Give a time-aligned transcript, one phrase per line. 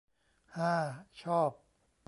[0.55, 0.73] ฮา
[1.21, 1.51] ชอบ